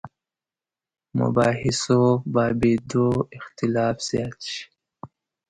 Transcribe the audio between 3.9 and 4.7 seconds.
زیات شي.